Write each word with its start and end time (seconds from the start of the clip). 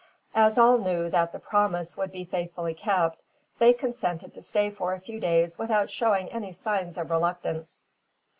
As 0.33 0.57
all 0.57 0.79
knew 0.79 1.11
that 1.11 1.31
the 1.31 1.37
promise 1.37 1.95
would 1.95 2.11
be 2.11 2.25
faithfully 2.25 2.73
kept, 2.73 3.19
they 3.59 3.71
consented 3.71 4.33
to 4.33 4.41
stay 4.41 4.71
for 4.71 4.93
a 4.95 4.99
few 4.99 5.19
days 5.19 5.59
without 5.59 5.91
showing 5.91 6.27
any 6.29 6.53
signs 6.53 6.97
of 6.97 7.11
reluctance. 7.11 7.87